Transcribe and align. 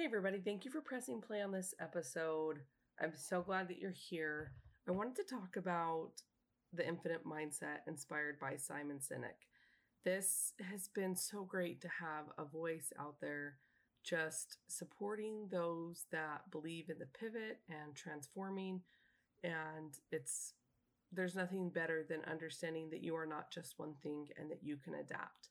Hey, 0.00 0.06
everybody. 0.06 0.40
Thank 0.40 0.64
you 0.64 0.70
for 0.70 0.80
pressing 0.80 1.20
play 1.20 1.42
on 1.42 1.52
this 1.52 1.74
episode. 1.78 2.60
I'm 3.02 3.12
so 3.14 3.42
glad 3.42 3.68
that 3.68 3.76
you're 3.76 3.90
here. 3.90 4.52
I 4.88 4.92
wanted 4.92 5.14
to 5.16 5.24
talk 5.24 5.56
about 5.58 6.12
the 6.72 6.88
infinite 6.88 7.26
mindset 7.26 7.80
inspired 7.86 8.40
by 8.40 8.56
Simon 8.56 8.96
Sinek. 8.96 9.44
This 10.02 10.54
has 10.70 10.88
been 10.88 11.14
so 11.14 11.44
great 11.44 11.82
to 11.82 11.88
have 11.88 12.24
a 12.38 12.46
voice 12.46 12.94
out 12.98 13.16
there 13.20 13.58
just 14.02 14.56
supporting 14.68 15.48
those 15.50 16.06
that 16.12 16.50
believe 16.50 16.88
in 16.88 16.98
the 16.98 17.08
pivot 17.20 17.58
and 17.68 17.94
transforming. 17.94 18.80
And 19.44 19.98
it's 20.10 20.54
there's 21.12 21.36
nothing 21.36 21.68
better 21.68 22.06
than 22.08 22.24
understanding 22.24 22.88
that 22.88 23.04
you 23.04 23.14
are 23.16 23.26
not 23.26 23.50
just 23.50 23.78
one 23.78 23.96
thing 24.02 24.28
and 24.38 24.50
that 24.50 24.62
you 24.62 24.78
can 24.78 24.94
adapt. 24.94 25.50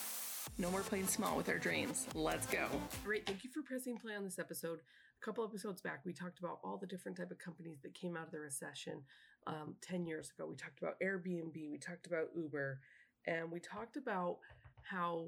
No 0.57 0.69
more 0.69 0.81
playing 0.81 1.07
small 1.07 1.37
with 1.37 1.49
our 1.49 1.57
dreams. 1.57 2.07
Let's 2.13 2.45
go. 2.45 2.67
Great. 3.03 3.25
Thank 3.25 3.43
you 3.43 3.49
for 3.49 3.61
pressing 3.61 3.97
play 3.97 4.15
on 4.15 4.23
this 4.23 4.39
episode. 4.39 4.79
A 4.79 5.25
couple 5.25 5.43
episodes 5.43 5.81
back, 5.81 6.01
we 6.05 6.13
talked 6.13 6.39
about 6.39 6.59
all 6.63 6.77
the 6.77 6.87
different 6.87 7.17
type 7.17 7.31
of 7.31 7.39
companies 7.39 7.79
that 7.83 7.93
came 7.93 8.17
out 8.17 8.27
of 8.27 8.31
the 8.31 8.39
recession 8.39 9.01
um, 9.47 9.75
10 9.81 10.05
years 10.05 10.31
ago. 10.31 10.47
We 10.47 10.55
talked 10.55 10.79
about 10.81 10.99
Airbnb. 11.03 11.55
We 11.55 11.77
talked 11.77 12.07
about 12.07 12.29
Uber. 12.35 12.79
And 13.27 13.51
we 13.51 13.59
talked 13.59 13.97
about 13.97 14.37
how 14.83 15.27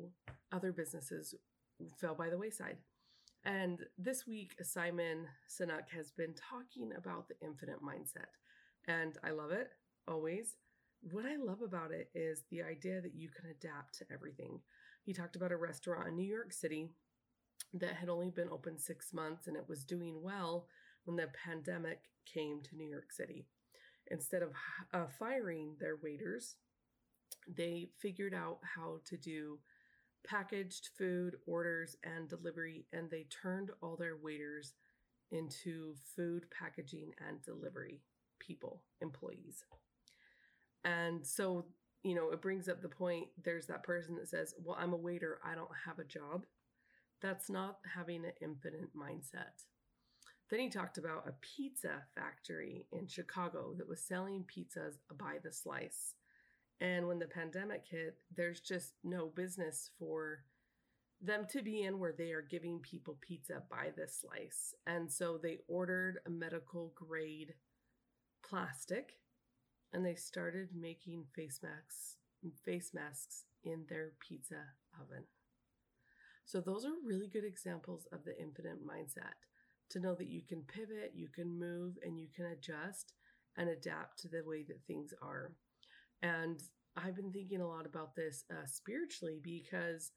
other 0.51 0.71
businesses 0.71 1.35
fell 1.99 2.15
by 2.15 2.29
the 2.29 2.37
wayside. 2.37 2.77
And 3.45 3.79
this 3.97 4.25
week, 4.25 4.53
Simon 4.63 5.27
Sinek 5.49 5.89
has 5.95 6.11
been 6.11 6.33
talking 6.33 6.91
about 6.97 7.27
the 7.27 7.35
infinite 7.45 7.81
mindset. 7.83 8.31
And 8.87 9.17
I 9.23 9.31
love 9.31 9.51
it 9.51 9.69
always 10.07 10.55
what 11.11 11.25
I 11.25 11.35
love 11.35 11.61
about 11.61 11.91
it 11.91 12.09
is 12.15 12.43
the 12.49 12.63
idea 12.63 13.01
that 13.01 13.15
you 13.15 13.29
can 13.29 13.49
adapt 13.49 13.97
to 13.97 14.05
everything. 14.11 14.59
He 15.03 15.13
talked 15.13 15.35
about 15.35 15.51
a 15.51 15.57
restaurant 15.57 16.07
in 16.07 16.15
New 16.15 16.23
York 16.23 16.53
City 16.53 16.89
that 17.73 17.95
had 17.95 18.09
only 18.09 18.29
been 18.29 18.49
open 18.49 18.77
six 18.77 19.13
months 19.13 19.47
and 19.47 19.57
it 19.57 19.67
was 19.67 19.83
doing 19.83 20.21
well 20.21 20.67
when 21.05 21.17
the 21.17 21.27
pandemic 21.45 21.99
came 22.25 22.61
to 22.61 22.75
New 22.75 22.87
York 22.87 23.11
City. 23.11 23.45
Instead 24.11 24.43
of 24.43 24.51
uh, 24.93 25.05
firing 25.19 25.75
their 25.79 25.97
waiters, 26.01 26.55
they 27.47 27.89
figured 27.99 28.33
out 28.33 28.59
how 28.75 28.99
to 29.05 29.17
do 29.17 29.59
packaged 30.25 30.89
food 30.97 31.35
orders 31.45 31.97
and 32.03 32.29
delivery, 32.29 32.85
and 32.93 33.09
they 33.09 33.25
turned 33.29 33.71
all 33.81 33.97
their 33.97 34.15
waiters 34.15 34.73
into 35.31 35.95
food 36.15 36.45
packaging 36.51 37.11
and 37.27 37.41
delivery 37.41 38.01
people, 38.39 38.81
employees. 39.01 39.65
And 40.83 41.25
so, 41.25 41.65
you 42.03 42.15
know, 42.15 42.31
it 42.31 42.41
brings 42.41 42.67
up 42.67 42.81
the 42.81 42.89
point 42.89 43.27
there's 43.43 43.67
that 43.67 43.83
person 43.83 44.15
that 44.15 44.29
says, 44.29 44.53
Well, 44.63 44.77
I'm 44.79 44.93
a 44.93 44.97
waiter, 44.97 45.39
I 45.45 45.55
don't 45.55 45.69
have 45.85 45.99
a 45.99 46.03
job. 46.03 46.45
That's 47.21 47.49
not 47.49 47.77
having 47.95 48.25
an 48.25 48.33
infinite 48.41 48.95
mindset. 48.95 49.63
Then 50.49 50.59
he 50.59 50.69
talked 50.69 50.97
about 50.97 51.27
a 51.27 51.33
pizza 51.41 52.03
factory 52.13 52.85
in 52.91 53.07
Chicago 53.07 53.73
that 53.77 53.87
was 53.87 54.01
selling 54.01 54.43
pizzas 54.43 54.97
by 55.17 55.37
the 55.43 55.51
slice. 55.51 56.15
And 56.81 57.07
when 57.07 57.19
the 57.19 57.27
pandemic 57.27 57.85
hit, 57.89 58.17
there's 58.35 58.59
just 58.59 58.93
no 59.03 59.27
business 59.27 59.89
for 59.97 60.43
them 61.21 61.47
to 61.51 61.61
be 61.61 61.83
in 61.83 61.97
where 61.97 62.13
they 62.15 62.31
are 62.33 62.41
giving 62.41 62.79
people 62.79 63.17
pizza 63.21 63.63
by 63.71 63.91
the 63.95 64.07
slice. 64.07 64.75
And 64.85 65.09
so 65.11 65.39
they 65.41 65.59
ordered 65.69 66.19
a 66.25 66.29
medical 66.29 66.91
grade 66.93 67.53
plastic 68.47 69.13
and 69.93 70.05
they 70.05 70.15
started 70.15 70.69
making 70.75 71.25
face 71.35 71.59
masks 71.63 72.17
face 72.65 72.91
masks 72.93 73.45
in 73.63 73.85
their 73.89 74.11
pizza 74.19 74.55
oven. 75.01 75.23
So 76.45 76.59
those 76.59 76.85
are 76.85 76.91
really 77.05 77.27
good 77.27 77.45
examples 77.45 78.07
of 78.11 78.23
the 78.25 78.39
infinite 78.39 78.85
mindset 78.85 79.39
to 79.91 79.99
know 79.99 80.15
that 80.15 80.27
you 80.27 80.41
can 80.47 80.63
pivot, 80.63 81.13
you 81.15 81.29
can 81.29 81.57
move 81.59 81.95
and 82.03 82.19
you 82.19 82.27
can 82.35 82.45
adjust 82.45 83.13
and 83.57 83.69
adapt 83.69 84.19
to 84.19 84.27
the 84.27 84.43
way 84.45 84.63
that 84.67 84.83
things 84.87 85.13
are. 85.21 85.53
And 86.21 86.61
I've 86.97 87.15
been 87.15 87.31
thinking 87.31 87.61
a 87.61 87.67
lot 87.67 87.85
about 87.85 88.15
this 88.15 88.43
uh, 88.51 88.65
spiritually 88.65 89.39
because 89.43 90.11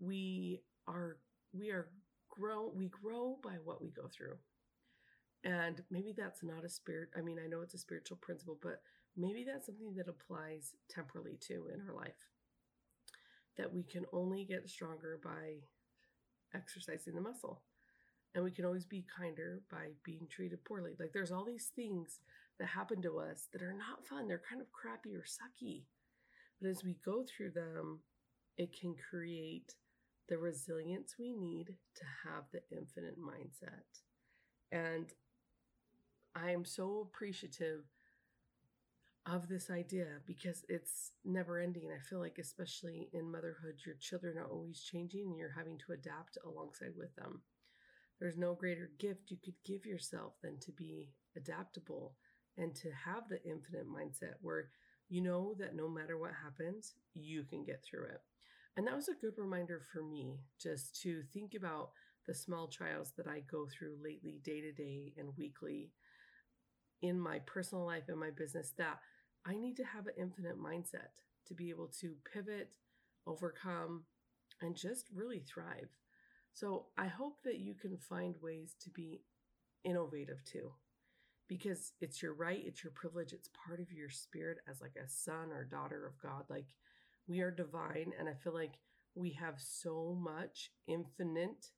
we 0.00 0.62
are 0.86 1.18
we 1.52 1.70
are 1.70 1.90
grow 2.30 2.72
we 2.74 2.88
grow 2.88 3.38
by 3.42 3.56
what 3.64 3.82
we 3.82 3.90
go 3.90 4.08
through. 4.16 4.36
And 5.44 5.82
maybe 5.90 6.14
that's 6.16 6.42
not 6.42 6.64
a 6.64 6.68
spirit. 6.68 7.10
I 7.16 7.20
mean, 7.20 7.38
I 7.42 7.48
know 7.48 7.60
it's 7.60 7.74
a 7.74 7.78
spiritual 7.78 8.18
principle, 8.18 8.58
but 8.60 8.82
maybe 9.16 9.44
that's 9.44 9.66
something 9.66 9.94
that 9.96 10.08
applies 10.08 10.74
temporally 10.90 11.38
too 11.40 11.68
in 11.72 11.80
our 11.80 11.94
life. 11.94 12.28
That 13.56 13.72
we 13.72 13.82
can 13.82 14.04
only 14.12 14.44
get 14.44 14.68
stronger 14.68 15.20
by 15.22 15.62
exercising 16.54 17.14
the 17.14 17.20
muscle. 17.20 17.62
And 18.34 18.44
we 18.44 18.50
can 18.50 18.64
always 18.64 18.84
be 18.84 19.06
kinder 19.16 19.62
by 19.70 19.92
being 20.04 20.26
treated 20.30 20.64
poorly. 20.64 20.92
Like 20.98 21.12
there's 21.12 21.32
all 21.32 21.44
these 21.44 21.70
things 21.74 22.20
that 22.58 22.68
happen 22.68 23.00
to 23.02 23.18
us 23.18 23.48
that 23.52 23.62
are 23.62 23.72
not 23.72 24.06
fun. 24.06 24.28
They're 24.28 24.42
kind 24.48 24.60
of 24.60 24.72
crappy 24.72 25.14
or 25.16 25.22
sucky. 25.22 25.84
But 26.60 26.68
as 26.68 26.84
we 26.84 26.96
go 27.04 27.24
through 27.24 27.52
them, 27.52 28.00
it 28.56 28.78
can 28.78 28.94
create 29.10 29.74
the 30.28 30.36
resilience 30.36 31.14
we 31.18 31.32
need 31.32 31.68
to 31.96 32.04
have 32.24 32.44
the 32.52 32.60
infinite 32.76 33.16
mindset. 33.18 34.02
And 34.70 35.06
I 36.34 36.52
am 36.52 36.64
so 36.64 37.00
appreciative 37.02 37.84
of 39.26 39.48
this 39.48 39.70
idea 39.70 40.06
because 40.26 40.64
it's 40.68 41.12
never 41.24 41.58
ending. 41.58 41.90
I 41.94 42.00
feel 42.08 42.18
like, 42.18 42.38
especially 42.38 43.10
in 43.12 43.30
motherhood, 43.30 43.76
your 43.84 43.96
children 44.00 44.38
are 44.38 44.46
always 44.48 44.80
changing 44.80 45.26
and 45.28 45.38
you're 45.38 45.54
having 45.56 45.78
to 45.86 45.92
adapt 45.92 46.38
alongside 46.44 46.94
with 46.96 47.14
them. 47.16 47.42
There's 48.20 48.38
no 48.38 48.54
greater 48.54 48.90
gift 48.98 49.30
you 49.30 49.38
could 49.44 49.56
give 49.64 49.86
yourself 49.86 50.34
than 50.42 50.58
to 50.60 50.72
be 50.72 51.10
adaptable 51.36 52.14
and 52.56 52.74
to 52.76 52.90
have 52.92 53.28
the 53.28 53.42
infinite 53.44 53.86
mindset 53.88 54.34
where 54.42 54.70
you 55.08 55.20
know 55.22 55.54
that 55.58 55.76
no 55.76 55.88
matter 55.88 56.18
what 56.18 56.32
happens, 56.42 56.94
you 57.14 57.44
can 57.44 57.64
get 57.64 57.82
through 57.84 58.06
it. 58.06 58.20
And 58.76 58.86
that 58.86 58.96
was 58.96 59.08
a 59.08 59.14
good 59.14 59.34
reminder 59.38 59.82
for 59.92 60.02
me 60.02 60.40
just 60.60 61.00
to 61.02 61.22
think 61.34 61.54
about 61.54 61.90
the 62.26 62.34
small 62.34 62.68
trials 62.68 63.12
that 63.16 63.26
I 63.26 63.40
go 63.50 63.66
through 63.66 63.96
lately, 64.02 64.40
day 64.44 64.60
to 64.60 64.72
day 64.72 65.14
and 65.18 65.30
weekly, 65.36 65.90
in 67.02 67.18
my 67.18 67.38
personal 67.40 67.84
life 67.84 68.04
and 68.08 68.18
my 68.18 68.30
business 68.30 68.72
that 68.78 68.98
I 69.46 69.56
need 69.56 69.76
to 69.76 69.84
have 69.84 70.06
an 70.06 70.14
infinite 70.18 70.58
mindset 70.58 71.10
to 71.46 71.54
be 71.54 71.70
able 71.70 71.90
to 72.00 72.14
pivot, 72.32 72.76
overcome, 73.26 74.04
and 74.60 74.76
just 74.76 75.06
really 75.14 75.40
thrive. 75.40 75.88
So 76.52 76.86
I 76.96 77.06
hope 77.06 77.42
that 77.44 77.58
you 77.58 77.74
can 77.74 77.96
find 77.96 78.34
ways 78.42 78.74
to 78.82 78.90
be 78.90 79.22
innovative 79.84 80.44
too. 80.44 80.72
Because 81.48 81.92
it's 82.00 82.20
your 82.20 82.34
right, 82.34 82.62
it's 82.62 82.84
your 82.84 82.92
privilege, 82.92 83.32
it's 83.32 83.48
part 83.66 83.80
of 83.80 83.90
your 83.90 84.10
spirit 84.10 84.58
as 84.68 84.82
like 84.82 84.96
a 85.02 85.08
son 85.08 85.50
or 85.50 85.64
daughter 85.64 86.06
of 86.06 86.20
God. 86.20 86.44
Like 86.50 86.66
we 87.26 87.40
are 87.40 87.50
divine, 87.50 88.12
and 88.18 88.28
I 88.28 88.34
feel 88.34 88.52
like 88.52 88.74
we 89.14 89.30
have 89.32 89.54
so 89.58 90.18
much 90.20 90.70
infinite 90.86 91.70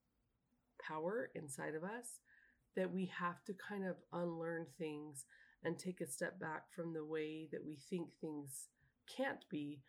power 0.83 1.31
inside 1.35 1.75
of 1.75 1.85
us 1.85 2.21
that 2.77 2.93
we 2.93 3.11
have 3.19 3.43
to 3.45 3.55
kind 3.69 3.85
of 3.87 3.97
unlearn 4.13 4.67
things 4.79 5.25
and 5.65 5.79
take 5.79 6.01
a 6.01 6.07
step 6.07 6.41
back 6.41 6.63
from 6.75 6.93
the 6.93 7.05
way 7.05 7.49
that 7.53 7.65
we 7.65 7.77
think 7.89 8.09
things 8.21 8.69
can't 9.17 9.45
be 9.51 9.81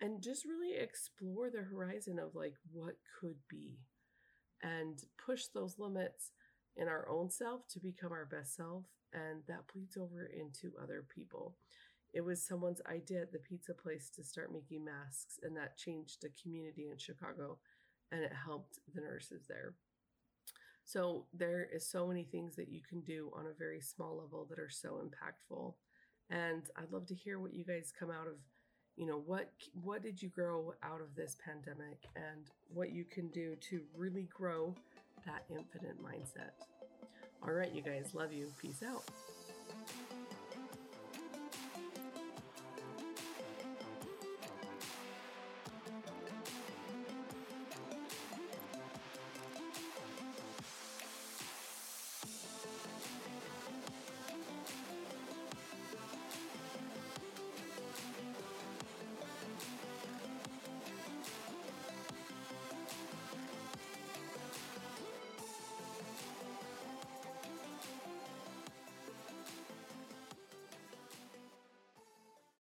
and 0.00 0.22
just 0.22 0.44
really 0.44 0.76
explore 0.76 1.50
the 1.50 1.62
horizon 1.62 2.18
of 2.18 2.34
like 2.34 2.54
what 2.72 2.96
could 3.20 3.36
be 3.48 3.78
and 4.62 5.04
push 5.24 5.44
those 5.54 5.78
limits 5.78 6.32
in 6.76 6.88
our 6.88 7.08
own 7.08 7.30
self 7.30 7.68
to 7.68 7.78
become 7.78 8.10
our 8.10 8.24
best 8.24 8.56
self 8.56 8.84
and 9.12 9.42
that 9.46 9.66
bleeds 9.72 9.96
over 9.96 10.26
into 10.26 10.72
other 10.82 11.04
people. 11.14 11.56
It 12.12 12.22
was 12.24 12.46
someone's 12.46 12.80
idea 12.90 13.22
at 13.22 13.32
the 13.32 13.38
pizza 13.38 13.74
place 13.74 14.10
to 14.16 14.24
start 14.24 14.52
making 14.52 14.84
masks 14.84 15.38
and 15.42 15.56
that 15.56 15.76
changed 15.76 16.22
the 16.22 16.30
community 16.42 16.88
in 16.90 16.98
chicago 16.98 17.58
and 18.10 18.22
it 18.22 18.32
helped 18.44 18.78
the 18.94 19.00
nurses 19.00 19.44
there 19.48 19.74
so 20.84 21.26
there 21.32 21.66
is 21.72 21.86
so 21.86 22.06
many 22.06 22.24
things 22.24 22.56
that 22.56 22.68
you 22.68 22.80
can 22.88 23.00
do 23.00 23.30
on 23.34 23.46
a 23.46 23.58
very 23.58 23.80
small 23.80 24.18
level 24.18 24.46
that 24.50 24.58
are 24.58 24.70
so 24.70 25.00
impactful. 25.02 25.74
And 26.30 26.62
I'd 26.76 26.92
love 26.92 27.06
to 27.06 27.14
hear 27.14 27.38
what 27.38 27.54
you 27.54 27.64
guys 27.64 27.92
come 27.98 28.10
out 28.10 28.26
of, 28.26 28.36
you 28.96 29.06
know, 29.06 29.18
what 29.18 29.50
what 29.82 30.02
did 30.02 30.22
you 30.22 30.28
grow 30.28 30.74
out 30.82 31.00
of 31.00 31.14
this 31.16 31.36
pandemic 31.44 32.06
and 32.16 32.50
what 32.72 32.92
you 32.92 33.04
can 33.04 33.28
do 33.28 33.56
to 33.70 33.82
really 33.96 34.28
grow 34.34 34.74
that 35.26 35.44
infinite 35.50 36.02
mindset. 36.02 36.52
All 37.42 37.52
right, 37.52 37.72
you 37.74 37.82
guys, 37.82 38.14
love 38.14 38.32
you. 38.32 38.50
Peace 38.60 38.82
out. 38.82 39.04